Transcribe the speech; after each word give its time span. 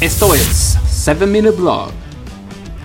Esto 0.00 0.32
es 0.32 0.78
7 0.86 1.26
Minute 1.26 1.56
Blog. 1.56 1.90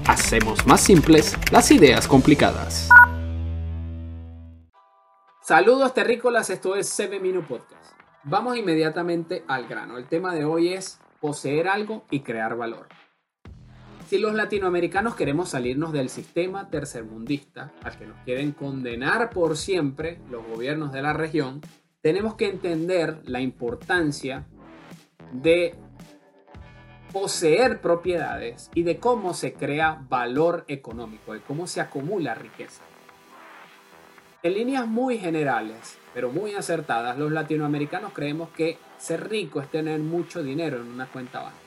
Hacemos 0.07 0.65
más 0.65 0.81
simples 0.81 1.37
las 1.51 1.69
ideas 1.69 2.07
complicadas. 2.07 2.89
Saludos 5.43 5.93
terrícolas, 5.93 6.49
esto 6.49 6.75
es 6.75 6.89
7 6.89 7.19
Minute 7.19 7.45
Podcast. 7.47 7.93
Vamos 8.23 8.57
inmediatamente 8.57 9.43
al 9.47 9.67
grano. 9.67 9.99
El 9.99 10.07
tema 10.07 10.33
de 10.33 10.43
hoy 10.43 10.73
es 10.73 10.99
poseer 11.21 11.67
algo 11.67 12.03
y 12.09 12.21
crear 12.21 12.57
valor. 12.57 12.87
Si 14.07 14.17
los 14.17 14.33
latinoamericanos 14.33 15.13
queremos 15.13 15.49
salirnos 15.49 15.93
del 15.93 16.09
sistema 16.09 16.71
tercermundista 16.71 17.73
al 17.83 17.95
que 17.95 18.07
nos 18.07 18.17
quieren 18.23 18.53
condenar 18.53 19.29
por 19.29 19.55
siempre 19.55 20.19
los 20.31 20.43
gobiernos 20.47 20.91
de 20.91 21.03
la 21.03 21.13
región, 21.13 21.61
tenemos 22.01 22.33
que 22.33 22.49
entender 22.49 23.21
la 23.25 23.39
importancia 23.39 24.47
de 25.31 25.75
poseer 27.13 27.79
propiedades 27.79 28.69
y 28.73 28.83
de 28.83 28.97
cómo 28.97 29.33
se 29.33 29.53
crea 29.53 30.03
valor 30.09 30.65
económico, 30.67 31.33
de 31.33 31.41
cómo 31.41 31.67
se 31.67 31.79
acumula 31.79 32.33
riqueza. 32.33 32.81
En 34.41 34.55
líneas 34.55 34.87
muy 34.87 35.19
generales, 35.19 35.97
pero 36.13 36.31
muy 36.31 36.55
acertadas, 36.55 37.17
los 37.17 37.31
latinoamericanos 37.31 38.11
creemos 38.11 38.49
que 38.49 38.77
ser 38.97 39.29
rico 39.29 39.61
es 39.61 39.69
tener 39.69 39.99
mucho 40.01 40.43
dinero 40.43 40.81
en 40.81 40.87
una 40.87 41.05
cuenta 41.05 41.39
bancaria 41.39 41.63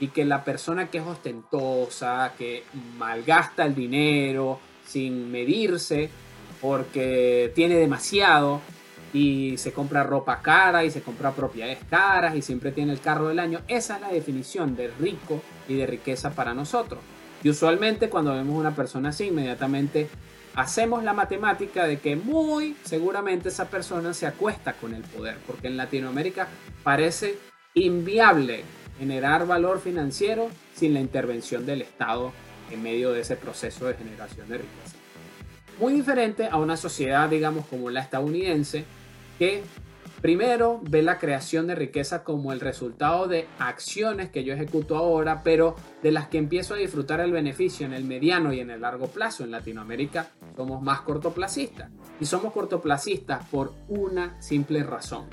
y 0.00 0.08
que 0.08 0.24
la 0.24 0.42
persona 0.42 0.88
que 0.88 0.98
es 0.98 1.06
ostentosa, 1.06 2.32
que 2.36 2.64
malgasta 2.98 3.64
el 3.64 3.74
dinero 3.74 4.58
sin 4.84 5.30
medirse 5.30 6.10
porque 6.60 7.52
tiene 7.54 7.76
demasiado, 7.76 8.60
y 9.12 9.56
se 9.58 9.72
compra 9.72 10.02
ropa 10.02 10.40
cara 10.40 10.84
y 10.84 10.90
se 10.90 11.02
compra 11.02 11.32
propiedades 11.32 11.78
caras 11.90 12.34
y 12.34 12.42
siempre 12.42 12.72
tiene 12.72 12.92
el 12.92 13.00
carro 13.00 13.28
del 13.28 13.38
año. 13.38 13.60
Esa 13.68 13.96
es 13.96 14.00
la 14.00 14.08
definición 14.08 14.74
de 14.74 14.88
rico 14.98 15.42
y 15.68 15.74
de 15.74 15.86
riqueza 15.86 16.30
para 16.30 16.54
nosotros. 16.54 17.00
Y 17.42 17.50
usualmente 17.50 18.08
cuando 18.08 18.32
vemos 18.32 18.58
una 18.58 18.74
persona 18.74 19.10
así, 19.10 19.26
inmediatamente 19.26 20.08
hacemos 20.54 21.02
la 21.02 21.12
matemática 21.12 21.86
de 21.86 21.98
que 21.98 22.16
muy 22.16 22.76
seguramente 22.84 23.48
esa 23.48 23.68
persona 23.68 24.14
se 24.14 24.26
acuesta 24.26 24.74
con 24.74 24.94
el 24.94 25.02
poder, 25.02 25.38
porque 25.46 25.66
en 25.66 25.76
Latinoamérica 25.76 26.48
parece 26.82 27.38
inviable 27.74 28.64
generar 28.98 29.46
valor 29.46 29.80
financiero 29.80 30.48
sin 30.74 30.94
la 30.94 31.00
intervención 31.00 31.66
del 31.66 31.82
Estado 31.82 32.32
en 32.70 32.82
medio 32.82 33.12
de 33.12 33.20
ese 33.20 33.36
proceso 33.36 33.86
de 33.86 33.94
generación 33.94 34.48
de 34.48 34.58
riqueza. 34.58 34.96
Muy 35.80 35.94
diferente 35.94 36.46
a 36.46 36.58
una 36.58 36.76
sociedad, 36.76 37.28
digamos, 37.28 37.66
como 37.66 37.90
la 37.90 38.00
estadounidense, 38.00 38.84
que 39.42 39.64
primero 40.20 40.80
ve 40.88 41.02
la 41.02 41.18
creación 41.18 41.66
de 41.66 41.74
riqueza 41.74 42.22
como 42.22 42.52
el 42.52 42.60
resultado 42.60 43.26
de 43.26 43.48
acciones 43.58 44.30
que 44.30 44.44
yo 44.44 44.54
ejecuto 44.54 44.96
ahora, 44.96 45.42
pero 45.42 45.74
de 46.00 46.12
las 46.12 46.28
que 46.28 46.38
empiezo 46.38 46.74
a 46.74 46.76
disfrutar 46.76 47.18
el 47.18 47.32
beneficio 47.32 47.84
en 47.84 47.92
el 47.92 48.04
mediano 48.04 48.52
y 48.52 48.60
en 48.60 48.70
el 48.70 48.82
largo 48.82 49.08
plazo. 49.08 49.42
En 49.42 49.50
Latinoamérica 49.50 50.28
somos 50.54 50.80
más 50.80 51.00
cortoplacistas 51.00 51.90
y 52.20 52.26
somos 52.26 52.52
cortoplacistas 52.52 53.44
por 53.48 53.72
una 53.88 54.40
simple 54.40 54.84
razón. 54.84 55.26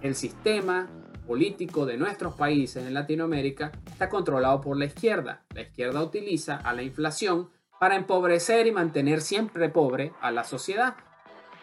El 0.00 0.14
sistema 0.14 0.86
político 1.26 1.86
de 1.86 1.96
nuestros 1.96 2.34
países 2.36 2.86
en 2.86 2.94
Latinoamérica 2.94 3.72
está 3.84 4.08
controlado 4.08 4.60
por 4.60 4.76
la 4.76 4.84
izquierda. 4.84 5.42
La 5.52 5.62
izquierda 5.62 6.00
utiliza 6.04 6.58
a 6.58 6.72
la 6.72 6.84
inflación 6.84 7.50
para 7.80 7.96
empobrecer 7.96 8.68
y 8.68 8.70
mantener 8.70 9.20
siempre 9.20 9.68
pobre 9.70 10.12
a 10.20 10.30
la 10.30 10.44
sociedad 10.44 10.94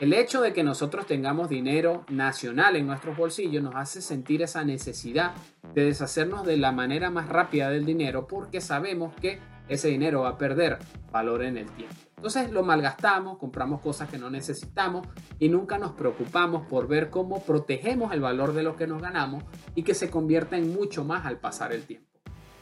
el 0.02 0.13
hecho 0.13 0.41
de 0.41 0.52
que 0.52 0.63
nosotros 0.63 1.05
tengamos 1.05 1.47
dinero 1.47 2.05
nacional 2.09 2.75
en 2.75 2.88
nuestros 2.88 3.16
bolsillos 3.16 3.61
nos 3.61 3.75
hace 3.75 4.02
sentir 4.02 4.41
esa 4.41 4.66
necesidad 4.66 5.33
de 5.75 5.85
deshacernos 5.85 6.44
de 6.44 6.57
la 6.57 6.71
manera 6.71 7.11
más 7.11 7.30
rápida 7.30 7.69
del 7.69 7.85
dinero 7.85 8.25
porque 8.25 8.61
sabemos 8.61 9.13
que 9.22 9.38
ese 9.69 9.89
dinero 9.89 10.22
va 10.22 10.29
a 10.29 10.38
perder 10.39 10.79
valor 11.11 11.44
en 11.44 11.55
el 11.55 11.69
tiempo. 11.73 11.94
Entonces 12.17 12.52
lo 12.52 12.63
malgastamos, 12.63 13.38
compramos 13.38 13.79
cosas 13.81 14.09
que 14.09 14.17
no 14.17 14.31
necesitamos 14.31 15.07
y 15.38 15.50
nunca 15.50 15.78
nos 15.78 15.91
preocupamos 15.91 16.66
por 16.66 16.88
ver 16.88 17.12
cómo 17.12 17.44
protegemos 17.44 18.12
el 18.12 18.22
valor 18.22 18.53
de 18.53 18.63
lo 18.63 18.75
que 18.75 18.88
nos 18.88 19.03
ganamos 19.03 19.44
y 19.75 19.83
que 19.83 19.94
se 19.94 20.09
convierta 20.09 20.57
en 20.57 20.73
mucho 20.73 21.06
más 21.06 21.28
al 21.28 21.38
pasar 21.38 21.73
el 21.73 21.85
tiempo. 21.85 22.09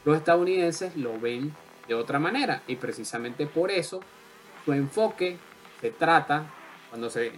Los 0.04 0.18
estadounidenses 0.18 0.94
lo 0.94 1.18
ven 1.18 1.54
de 1.88 1.94
otra 1.94 2.18
manera 2.18 2.60
y 2.66 2.76
precisamente 2.76 3.46
por 3.46 3.70
eso 3.70 4.00
su 4.66 4.74
enfoque 4.74 5.38
se 5.80 5.90
trata 5.90 6.52
cuando, 6.90 7.08
se, 7.08 7.32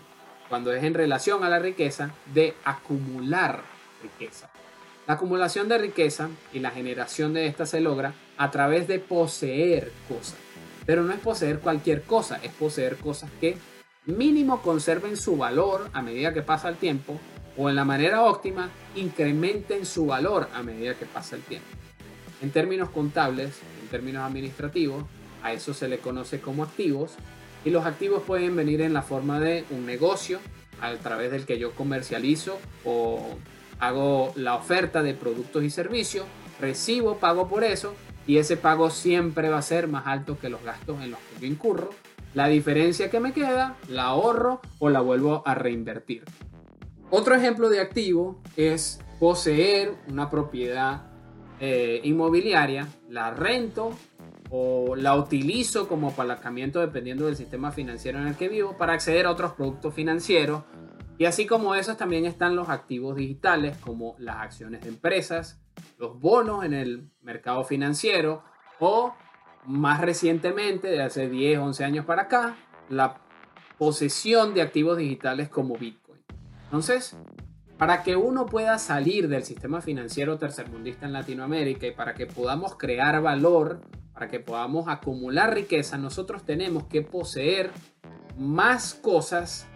cuando 0.48 0.72
es 0.72 0.82
en 0.82 0.94
relación 0.94 1.44
a 1.44 1.48
la 1.48 1.58
riqueza, 1.58 2.10
de 2.34 2.54
acumular 2.64 3.62
riqueza. 4.02 4.50
La 5.06 5.14
acumulación 5.14 5.68
de 5.68 5.78
riqueza 5.78 6.30
y 6.52 6.60
la 6.60 6.70
generación 6.70 7.32
de 7.32 7.46
esta 7.46 7.66
se 7.66 7.80
logra 7.80 8.14
a 8.36 8.50
través 8.50 8.88
de 8.88 8.98
poseer 8.98 9.92
cosas. 10.08 10.36
Pero 10.86 11.02
no 11.02 11.12
es 11.12 11.20
poseer 11.20 11.60
cualquier 11.60 12.02
cosa, 12.02 12.40
es 12.42 12.52
poseer 12.52 12.96
cosas 12.96 13.30
que 13.40 13.56
mínimo 14.06 14.62
conserven 14.62 15.16
su 15.16 15.36
valor 15.36 15.88
a 15.92 16.02
medida 16.02 16.32
que 16.32 16.42
pasa 16.42 16.68
el 16.68 16.76
tiempo 16.76 17.20
o 17.56 17.68
en 17.68 17.76
la 17.76 17.84
manera 17.84 18.22
óptima 18.22 18.70
incrementen 18.96 19.86
su 19.86 20.06
valor 20.06 20.48
a 20.54 20.62
medida 20.62 20.94
que 20.94 21.06
pasa 21.06 21.36
el 21.36 21.42
tiempo. 21.42 21.68
En 22.40 22.50
términos 22.50 22.90
contables, 22.90 23.60
en 23.82 23.88
términos 23.88 24.24
administrativos, 24.24 25.04
a 25.42 25.52
eso 25.52 25.74
se 25.74 25.88
le 25.88 25.98
conoce 25.98 26.40
como 26.40 26.64
activos 26.64 27.12
y 27.64 27.70
los 27.70 27.86
activos 27.86 28.22
pueden 28.22 28.56
venir 28.56 28.80
en 28.80 28.92
la 28.92 29.02
forma 29.02 29.40
de 29.40 29.64
un 29.70 29.86
negocio 29.86 30.38
a 30.80 30.94
través 30.96 31.30
del 31.30 31.46
que 31.46 31.58
yo 31.58 31.72
comercializo 31.72 32.58
o 32.84 33.36
hago 33.78 34.32
la 34.36 34.56
oferta 34.56 35.02
de 35.02 35.14
productos 35.14 35.62
y 35.64 35.70
servicios, 35.70 36.26
recibo 36.60 37.18
pago 37.18 37.48
por 37.48 37.64
eso 37.64 37.94
y 38.26 38.38
ese 38.38 38.56
pago 38.56 38.90
siempre 38.90 39.48
va 39.48 39.58
a 39.58 39.62
ser 39.62 39.88
más 39.88 40.06
alto 40.06 40.38
que 40.38 40.48
los 40.48 40.62
gastos 40.62 41.02
en 41.02 41.10
los 41.10 41.20
que 41.20 41.40
yo 41.40 41.46
incurro. 41.46 41.90
La 42.34 42.48
diferencia 42.48 43.10
que 43.10 43.20
me 43.20 43.32
queda 43.32 43.76
la 43.88 44.04
ahorro 44.04 44.60
o 44.78 44.88
la 44.88 45.00
vuelvo 45.00 45.42
a 45.44 45.54
reinvertir. 45.54 46.24
Otro 47.10 47.34
ejemplo 47.34 47.68
de 47.68 47.80
activo 47.80 48.40
es 48.56 49.00
poseer 49.20 49.94
una 50.08 50.30
propiedad 50.30 51.02
eh, 51.60 52.00
inmobiliaria, 52.04 52.88
la 53.08 53.32
rento 53.32 53.90
o 54.54 54.96
la 54.96 55.16
utilizo 55.16 55.88
como 55.88 56.08
apalancamiento 56.08 56.78
dependiendo 56.78 57.24
del 57.24 57.36
sistema 57.36 57.72
financiero 57.72 58.18
en 58.18 58.28
el 58.28 58.36
que 58.36 58.50
vivo 58.50 58.76
para 58.76 58.92
acceder 58.92 59.24
a 59.24 59.30
otros 59.30 59.52
productos 59.52 59.94
financieros. 59.94 60.62
Y 61.16 61.24
así 61.24 61.46
como 61.46 61.74
esos 61.74 61.96
también 61.96 62.26
están 62.26 62.54
los 62.54 62.68
activos 62.68 63.16
digitales 63.16 63.78
como 63.78 64.14
las 64.18 64.36
acciones 64.36 64.82
de 64.82 64.90
empresas, 64.90 65.58
los 65.98 66.20
bonos 66.20 66.64
en 66.64 66.74
el 66.74 67.08
mercado 67.22 67.64
financiero 67.64 68.44
o 68.78 69.14
más 69.64 70.02
recientemente, 70.02 70.88
de 70.88 71.02
hace 71.02 71.30
10, 71.30 71.58
11 71.58 71.84
años 71.84 72.04
para 72.04 72.22
acá, 72.22 72.56
la 72.90 73.22
posesión 73.78 74.52
de 74.52 74.60
activos 74.60 74.98
digitales 74.98 75.48
como 75.48 75.78
Bitcoin. 75.78 76.20
Entonces, 76.64 77.16
para 77.78 78.02
que 78.02 78.16
uno 78.16 78.44
pueda 78.44 78.78
salir 78.78 79.28
del 79.28 79.44
sistema 79.44 79.80
financiero 79.80 80.36
tercermundista 80.36 81.06
en 81.06 81.14
Latinoamérica 81.14 81.86
y 81.86 81.92
para 81.92 82.12
que 82.12 82.26
podamos 82.26 82.76
crear 82.76 83.22
valor 83.22 83.80
para 84.22 84.30
que 84.30 84.38
podamos 84.38 84.86
acumular 84.86 85.52
riqueza, 85.52 85.98
nosotros 85.98 86.44
tenemos 86.44 86.84
que 86.84 87.02
poseer 87.02 87.72
más 88.38 88.94
cosas 88.94 89.66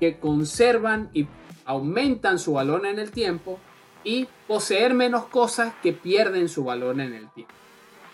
que 0.00 0.18
conservan 0.18 1.10
y 1.12 1.26
aumentan 1.66 2.38
su 2.38 2.54
valor 2.54 2.86
en 2.86 2.98
el 2.98 3.10
tiempo 3.10 3.58
y 4.02 4.26
poseer 4.48 4.94
menos 4.94 5.26
cosas 5.26 5.74
que 5.82 5.92
pierden 5.92 6.48
su 6.48 6.64
valor 6.64 6.98
en 7.02 7.12
el 7.12 7.30
tiempo. 7.32 7.52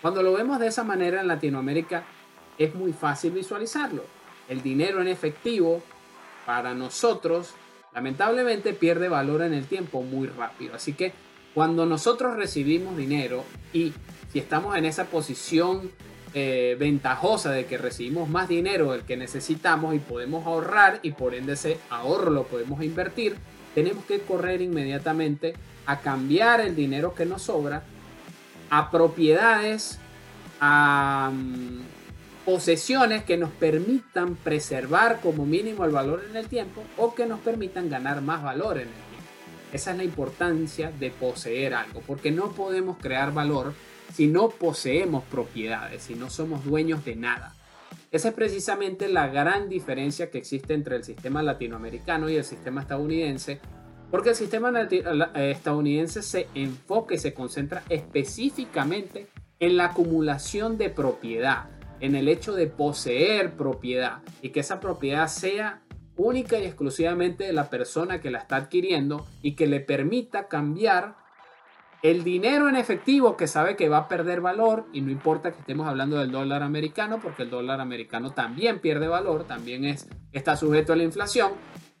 Cuando 0.01 0.21
lo 0.21 0.33
vemos 0.33 0.59
de 0.59 0.67
esa 0.67 0.83
manera 0.83 1.21
en 1.21 1.29
Latinoamérica 1.29 2.03
es 2.57 2.75
muy 2.75 2.91
fácil 2.91 3.31
visualizarlo. 3.31 4.03
El 4.49 4.61
dinero 4.61 4.99
en 4.99 5.07
efectivo 5.07 5.81
para 6.45 6.73
nosotros 6.73 7.53
lamentablemente 7.93 8.73
pierde 8.73 9.07
valor 9.07 9.43
en 9.43 9.53
el 9.53 9.65
tiempo 9.65 10.01
muy 10.03 10.27
rápido. 10.27 10.75
Así 10.75 10.91
que 10.91 11.13
cuando 11.53 11.85
nosotros 11.85 12.35
recibimos 12.35 12.97
dinero 12.97 13.45
y 13.71 13.93
si 14.31 14.39
estamos 14.39 14.75
en 14.77 14.85
esa 14.85 15.05
posición 15.05 15.91
eh, 16.33 16.75
ventajosa 16.79 17.51
de 17.51 17.65
que 17.65 17.77
recibimos 17.77 18.29
más 18.29 18.47
dinero 18.47 18.91
del 18.91 19.01
que 19.03 19.17
necesitamos 19.17 19.95
y 19.95 19.99
podemos 19.99 20.45
ahorrar 20.45 20.99
y 21.01 21.11
por 21.11 21.33
ende 21.33 21.53
ese 21.53 21.79
ahorro 21.89 22.29
lo 22.31 22.43
podemos 22.43 22.83
invertir, 22.83 23.37
tenemos 23.73 24.05
que 24.05 24.19
correr 24.19 24.61
inmediatamente 24.61 25.53
a 25.85 25.99
cambiar 25.99 26.61
el 26.61 26.75
dinero 26.75 27.13
que 27.15 27.25
nos 27.25 27.43
sobra 27.43 27.83
a 28.69 28.91
propiedades, 28.91 29.99
a 30.59 31.31
mm, 31.33 31.79
posesiones 32.45 33.23
que 33.23 33.37
nos 33.37 33.51
permitan 33.51 34.35
preservar 34.35 35.19
como 35.21 35.45
mínimo 35.45 35.85
el 35.85 35.91
valor 35.91 36.25
en 36.29 36.35
el 36.35 36.47
tiempo 36.47 36.83
o 36.97 37.15
que 37.15 37.25
nos 37.25 37.39
permitan 37.39 37.89
ganar 37.89 38.21
más 38.21 38.43
valor 38.43 38.77
en 38.77 38.87
el 38.87 38.93
tiempo. 38.93 39.07
Esa 39.73 39.91
es 39.91 39.97
la 39.97 40.03
importancia 40.03 40.91
de 40.91 41.11
poseer 41.11 41.73
algo, 41.73 42.01
porque 42.05 42.31
no 42.31 42.51
podemos 42.51 42.97
crear 42.97 43.33
valor 43.33 43.73
si 44.13 44.27
no 44.27 44.49
poseemos 44.49 45.23
propiedades, 45.25 46.03
si 46.03 46.15
no 46.15 46.29
somos 46.29 46.65
dueños 46.65 47.05
de 47.05 47.15
nada. 47.15 47.53
Esa 48.11 48.29
es 48.29 48.33
precisamente 48.33 49.09
la 49.09 49.27
gran 49.27 49.67
diferencia 49.69 50.31
que 50.31 50.37
existe 50.37 50.73
entre 50.73 50.95
el 50.95 51.03
sistema 51.03 51.43
latinoamericano 51.43 52.29
y 52.29 52.37
el 52.37 52.43
sistema 52.43 52.81
estadounidense, 52.81 53.59
Porque 54.09 54.29
el 54.29 54.35
sistema 54.35 54.71
estadounidense 55.35 56.21
se 56.21 56.47
enfoca 56.55 57.15
y 57.15 57.17
se 57.17 57.33
concentra 57.33 57.83
específicamente 57.89 59.27
en 59.59 59.75
la 59.75 59.87
acumulación 59.87 60.77
de 60.77 60.89
propiedad, 60.89 61.69
en 61.99 62.15
el 62.15 62.29
hecho 62.29 62.53
de 62.53 62.67
poseer 62.67 63.57
propiedad 63.57 64.19
y 64.41 64.49
que 64.49 64.61
esa 64.61 64.79
propiedad 64.79 65.27
sea 65.27 65.81
única 66.15 66.57
y 66.57 66.65
exclusivamente 66.65 67.43
de 67.43 67.53
la 67.53 67.69
persona 67.69 68.21
que 68.21 68.31
la 68.31 68.39
está 68.39 68.55
adquiriendo 68.55 69.27
y 69.41 69.55
que 69.55 69.67
le 69.67 69.81
permita 69.81 70.47
cambiar 70.47 71.17
el 72.03 72.23
dinero 72.23 72.69
en 72.69 72.75
efectivo 72.75 73.35
que 73.37 73.47
sabe 73.47 73.75
que 73.75 73.89
va 73.89 73.97
a 73.97 74.07
perder 74.07 74.41
valor 74.41 74.85
y 74.93 75.01
no 75.01 75.11
importa 75.11 75.51
que 75.51 75.59
estemos 75.59 75.87
hablando 75.87 76.17
del 76.17 76.31
dólar 76.31 76.63
americano 76.63 77.19
porque 77.21 77.43
el 77.43 77.49
dólar 77.49 77.81
americano 77.81 78.31
también 78.31 78.79
pierde 78.79 79.07
valor, 79.07 79.45
también 79.45 79.83
es, 79.85 80.07
está 80.31 80.55
sujeto 80.55 80.93
a 80.93 80.95
la 80.95 81.03
inflación, 81.03 81.53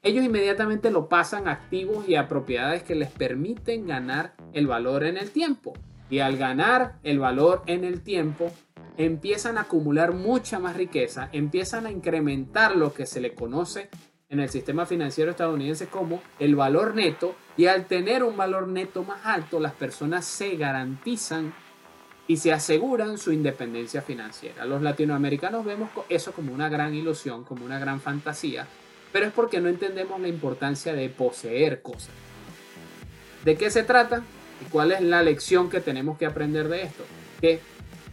ellos 0.03 0.23
inmediatamente 0.23 0.91
lo 0.91 1.09
pasan 1.09 1.47
a 1.47 1.51
activos 1.51 2.07
y 2.07 2.15
a 2.15 2.27
propiedades 2.27 2.83
que 2.83 2.95
les 2.95 3.09
permiten 3.09 3.87
ganar 3.87 4.35
el 4.53 4.67
valor 4.67 5.03
en 5.03 5.17
el 5.17 5.31
tiempo. 5.31 5.73
Y 6.09 6.19
al 6.19 6.37
ganar 6.37 6.99
el 7.03 7.19
valor 7.19 7.63
en 7.65 7.83
el 7.83 8.01
tiempo, 8.01 8.51
empiezan 8.95 9.57
a 9.57 9.61
acumular 9.61 10.13
mucha 10.13 10.59
más 10.59 10.77
riqueza, 10.77 11.29
empiezan 11.33 11.85
a 11.85 11.91
incrementar 11.91 12.75
lo 12.75 12.93
que 12.93 13.05
se 13.05 13.19
le 13.19 13.35
conoce 13.35 13.89
en 14.29 14.41
el 14.41 14.49
sistema 14.49 14.85
financiero 14.85 15.31
estadounidense 15.31 15.87
como 15.87 16.21
el 16.37 16.55
valor 16.55 16.95
neto 16.95 17.35
y 17.55 17.67
al 17.67 17.85
tener 17.85 18.23
un 18.23 18.35
valor 18.35 18.67
neto 18.67 19.03
más 19.03 19.25
alto 19.25 19.59
las 19.59 19.73
personas 19.73 20.25
se 20.25 20.57
garantizan 20.57 21.53
y 22.27 22.35
se 22.35 22.51
aseguran 22.51 23.17
su 23.17 23.31
independencia 23.31 24.01
financiera. 24.01 24.65
Los 24.65 24.81
latinoamericanos 24.81 25.63
vemos 25.63 25.89
eso 26.09 26.33
como 26.33 26.53
una 26.53 26.67
gran 26.67 26.93
ilusión, 26.93 27.45
como 27.45 27.63
una 27.63 27.79
gran 27.79 28.01
fantasía, 28.01 28.67
pero 29.13 29.27
es 29.27 29.31
porque 29.31 29.61
no 29.61 29.69
entendemos 29.69 30.19
la 30.19 30.27
importancia 30.27 30.93
de 30.93 31.07
poseer 31.07 31.81
cosas. 31.81 32.11
¿De 33.45 33.55
qué 33.55 33.69
se 33.69 33.83
trata? 33.83 34.23
¿Y 34.61 34.69
cuál 34.69 34.91
es 34.91 34.99
la 34.99 35.23
lección 35.23 35.69
que 35.69 35.79
tenemos 35.79 36.17
que 36.17 36.25
aprender 36.25 36.67
de 36.67 36.83
esto? 36.83 37.05
Que 37.39 37.61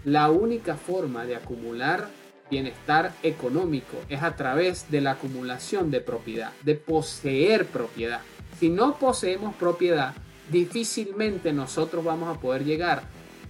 la 0.04 0.30
única 0.30 0.76
forma 0.76 1.26
de 1.26 1.34
acumular 1.34 2.08
bienestar 2.50 3.12
económico 3.22 3.96
es 4.08 4.22
a 4.22 4.36
través 4.36 4.90
de 4.90 5.00
la 5.00 5.12
acumulación 5.12 5.90
de 5.90 6.00
propiedad, 6.00 6.52
de 6.62 6.74
poseer 6.74 7.66
propiedad. 7.66 8.20
Si 8.58 8.68
no 8.68 8.98
poseemos 8.98 9.54
propiedad, 9.54 10.14
difícilmente 10.50 11.52
nosotros 11.52 12.04
vamos 12.04 12.34
a 12.34 12.40
poder 12.40 12.64
llegar 12.64 13.02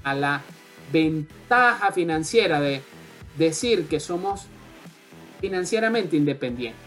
a 0.02 0.14
la 0.14 0.43
ventaja 0.93 1.93
financiera 1.93 2.61
de 2.61 2.82
decir 3.37 3.87
que 3.87 4.00
somos 4.00 4.46
financieramente 5.40 6.17
independientes. 6.17 6.81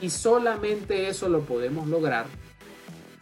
Y 0.00 0.10
solamente 0.10 1.08
eso 1.08 1.28
lo 1.28 1.42
podemos 1.42 1.86
lograr 1.86 2.26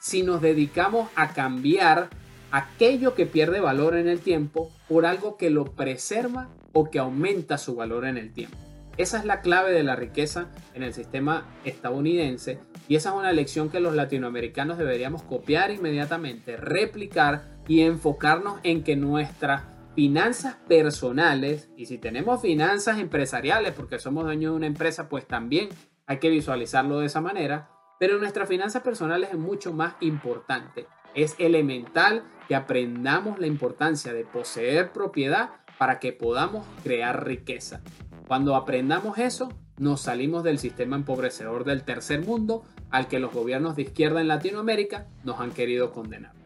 si 0.01 0.23
nos 0.23 0.41
dedicamos 0.41 1.11
a 1.15 1.35
cambiar 1.35 2.09
aquello 2.51 3.15
que 3.15 3.27
pierde 3.27 3.61
valor 3.61 3.97
en 3.97 4.09
el 4.09 4.21
tiempo 4.21 4.73
por 4.89 5.05
algo 5.05 5.37
que 5.37 5.51
lo 5.51 5.67
preserva 5.67 6.49
o 6.73 6.91
que 6.91 6.99
aumenta 6.99 7.59
su 7.59 7.75
valor 7.75 8.05
en 8.05 8.17
el 8.17 8.33
tiempo. 8.33 8.57
Esa 8.97 9.19
es 9.19 9.25
la 9.25 9.41
clave 9.41 9.73
de 9.73 9.83
la 9.83 9.97
riqueza 9.97 10.49
en 10.75 10.83
el 10.83 10.93
sistema 10.93 11.47
estadounidense 11.65 12.59
y 12.87 12.97
esa 12.97 13.11
es 13.11 13.15
una 13.15 13.33
lección 13.33 13.71
que 13.71 13.81
los 13.81 13.95
latinoamericanos 13.95 14.79
deberíamos 14.79 15.23
copiar 15.23 15.71
inmediatamente, 15.71 16.57
replicar 16.57 17.45
y 17.67 17.81
enfocarnos 17.81 18.61
en 18.63 18.83
que 18.83 18.97
nuestras 18.97 19.63
finanzas 19.95 20.57
personales 20.69 21.71
y 21.77 21.87
si 21.87 21.99
tenemos 21.99 22.43
finanzas 22.43 22.99
empresariales 22.99 23.73
porque 23.73 23.99
somos 23.99 24.25
dueños 24.25 24.53
de 24.53 24.57
una 24.57 24.67
empresa 24.67 25.09
pues 25.09 25.27
también 25.27 25.69
hay 26.07 26.19
que 26.19 26.29
visualizarlo 26.29 26.99
de 26.99 27.07
esa 27.07 27.21
manera, 27.21 27.71
pero 27.99 28.19
nuestras 28.19 28.49
finanzas 28.49 28.83
personales 28.83 29.31
es 29.31 29.39
mucho 29.39 29.73
más 29.73 29.95
importante. 30.01 30.87
Es 31.15 31.37
elemental 31.39 32.25
que 32.49 32.55
aprendamos 32.55 33.39
la 33.39 33.47
importancia 33.47 34.13
de 34.13 34.25
poseer 34.25 34.93
propiedad 34.93 35.51
para 35.81 35.99
que 35.99 36.13
podamos 36.13 36.67
crear 36.85 37.27
riqueza. 37.27 37.81
Cuando 38.29 38.55
aprendamos 38.55 39.17
eso, 39.17 39.49
nos 39.79 40.03
salimos 40.03 40.45
del 40.45 40.59
sistema 40.59 40.95
empobrecedor 40.95 41.65
del 41.65 41.85
tercer 41.85 42.21
mundo 42.21 42.65
al 42.91 43.09
que 43.09 43.19
los 43.19 43.33
gobiernos 43.33 43.77
de 43.77 43.83
izquierda 43.85 44.21
en 44.21 44.29
Latinoamérica 44.29 45.07
nos 45.25 45.41
han 45.41 45.53
querido 45.53 45.91
condenar. 45.91 46.40